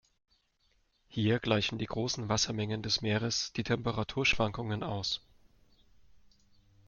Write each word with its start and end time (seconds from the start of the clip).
Hier 1.09 1.37
gleichen 1.37 1.77
die 1.77 1.85
großen 1.85 2.27
Wassermengen 2.27 2.81
des 2.81 3.03
Meeres 3.03 3.53
die 3.53 3.63
Temperaturschwankungen 3.63 4.81
aus. 4.81 5.21